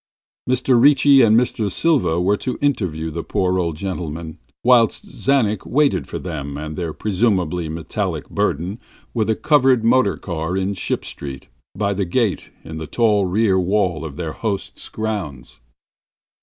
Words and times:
Mr. 0.49 0.81
Ricci 0.81 1.21
and 1.21 1.37
Mr. 1.39 1.69
Silva 1.71 2.19
were 2.19 2.35
to 2.35 2.57
interview 2.59 3.11
the 3.11 3.21
poor 3.21 3.59
old 3.59 3.75
gentleman, 3.77 4.39
whilst 4.63 5.05
Mr. 5.05 5.25
Czanek 5.27 5.63
waited 5.63 6.07
for 6.07 6.17
them 6.17 6.57
and 6.57 6.75
their 6.75 6.91
presumably 6.91 7.69
metallic 7.69 8.27
burden 8.27 8.79
with 9.13 9.29
a 9.29 9.35
covered 9.35 9.83
motor 9.83 10.17
car 10.17 10.57
in 10.57 10.73
Ship 10.73 11.05
Street, 11.05 11.49
by 11.77 11.93
the 11.93 12.05
gate 12.05 12.49
in 12.63 12.79
the 12.79 12.87
tall 12.87 13.27
rear 13.27 13.59
wall 13.59 14.03
of 14.03 14.17
their 14.17 14.33
host's 14.33 14.89
grounds. 14.89 15.59